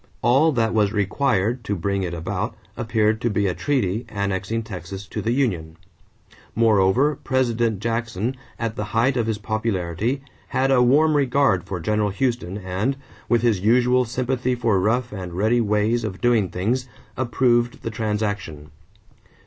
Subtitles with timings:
[0.23, 5.05] All that was required to bring it about appeared to be a treaty annexing Texas
[5.05, 5.77] to the union.
[6.55, 12.09] Moreover, President Jackson, at the height of his popularity, had a warm regard for General
[12.09, 12.97] Houston and,
[13.29, 18.71] with his usual sympathy for rough and ready ways of doing things, approved the transaction.